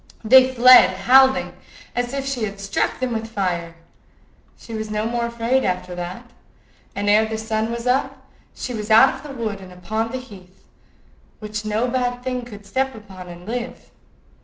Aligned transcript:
They 0.23 0.51
fled 0.55 0.97
howling, 0.97 1.53
as 1.95 2.11
if 2.11 2.25
she 2.25 2.43
had 2.45 2.59
struck 2.59 2.99
them 2.99 3.13
with 3.13 3.27
fire. 3.29 3.75
She 4.57 4.73
was 4.73 4.89
no 4.89 5.05
more 5.05 5.27
afraid 5.27 5.63
after 5.63 5.93
that, 5.93 6.31
and 6.95 7.07
ere 7.07 7.27
the 7.27 7.37
sun 7.37 7.71
was 7.71 7.85
up 7.85 8.25
she 8.55 8.73
was 8.73 8.89
out 8.89 9.13
of 9.13 9.21
the 9.21 9.37
wood 9.43 9.61
and 9.61 9.71
upon 9.71 10.09
the 10.09 10.17
heath, 10.17 10.63
which 11.37 11.65
no 11.65 11.87
bad 11.87 12.23
thing 12.23 12.43
could 12.45 12.65
step 12.65 12.95
upon 12.95 13.27
and 13.27 13.45
live. 13.47 13.91